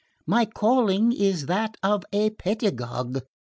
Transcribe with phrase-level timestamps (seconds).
[0.25, 3.19] My calling is that of a pedagogue.